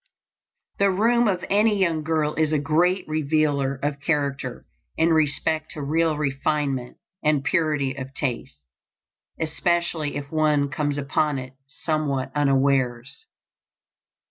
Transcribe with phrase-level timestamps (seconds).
[0.79, 4.65] The room of any young girl is a great revealer of character
[4.97, 8.61] in respect to real refinement and purity of taste,
[9.39, 13.27] especially if one comes upon it somewhat unawares.